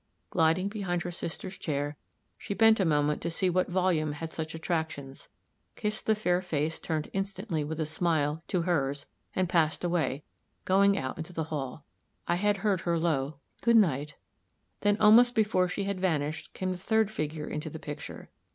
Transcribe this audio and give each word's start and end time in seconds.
Gliding 0.31 0.67
behind 0.67 1.03
her 1.03 1.11
sister's 1.11 1.59
chair, 1.59 1.95
she 2.35 2.55
bent 2.55 2.79
a 2.79 2.85
moment 2.85 3.21
to 3.21 3.29
see 3.29 3.51
what 3.51 3.67
volume 3.69 4.13
had 4.13 4.33
such 4.33 4.55
attractions, 4.55 5.29
kissed 5.75 6.07
the 6.07 6.15
fair 6.15 6.41
face 6.41 6.79
turned 6.79 7.11
instantly 7.13 7.63
with 7.63 7.79
a 7.79 7.85
smile 7.85 8.41
to 8.47 8.63
hers, 8.63 9.05
and 9.35 9.47
passed 9.47 9.83
away, 9.83 10.23
going 10.65 10.97
out 10.97 11.19
into 11.19 11.33
the 11.33 11.43
hall. 11.53 11.85
I 12.27 12.37
had 12.37 12.57
heard 12.65 12.81
her 12.81 12.97
low 12.97 13.35
"good 13.61 13.77
night." 13.77 14.15
Then, 14.79 14.97
almost 14.97 15.35
before 15.35 15.67
she 15.67 15.83
had 15.83 15.99
vanished, 15.99 16.51
came 16.55 16.71
the 16.71 16.79
third 16.79 17.11
figure 17.11 17.45
into 17.47 17.69
the 17.69 17.77
picture. 17.77 18.31